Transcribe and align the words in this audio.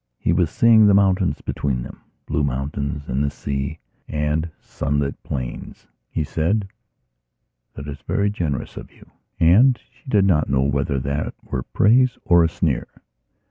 He 0.17 0.33
was 0.33 0.49
seeing 0.49 0.87
the 0.87 0.95
mountains 0.95 1.41
between 1.41 1.83
themblue 1.83 2.43
mountains 2.43 3.07
and 3.07 3.23
the 3.23 3.29
sea 3.29 3.77
and 4.07 4.49
sunlit 4.59 5.21
plains. 5.21 5.85
He 6.09 6.23
said: 6.23 6.67
"That 7.75 7.87
is 7.87 8.01
very 8.07 8.31
generous 8.31 8.77
of 8.77 8.91
you." 8.91 9.11
And 9.39 9.77
she 9.77 10.09
did 10.09 10.25
not 10.25 10.49
know 10.49 10.63
whether 10.63 10.97
that 10.97 11.35
were 11.43 11.61
praise 11.61 12.17
or 12.25 12.43
a 12.43 12.49
sneer. 12.49 12.87